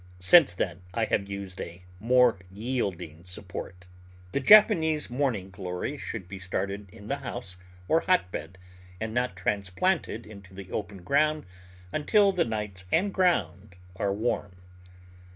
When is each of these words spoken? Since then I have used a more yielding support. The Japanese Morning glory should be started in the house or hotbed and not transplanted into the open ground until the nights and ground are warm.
Since 0.19 0.55
then 0.55 0.81
I 0.95 1.05
have 1.05 1.29
used 1.29 1.61
a 1.61 1.83
more 1.99 2.39
yielding 2.49 3.23
support. 3.23 3.85
The 4.31 4.39
Japanese 4.39 5.11
Morning 5.11 5.51
glory 5.51 5.95
should 5.95 6.27
be 6.27 6.39
started 6.39 6.89
in 6.89 7.07
the 7.07 7.17
house 7.17 7.55
or 7.87 7.99
hotbed 7.99 8.57
and 8.99 9.13
not 9.13 9.35
transplanted 9.37 10.25
into 10.25 10.55
the 10.55 10.71
open 10.71 11.03
ground 11.03 11.45
until 11.91 12.31
the 12.31 12.45
nights 12.45 12.85
and 12.91 13.13
ground 13.13 13.75
are 13.95 14.11
warm. 14.11 14.55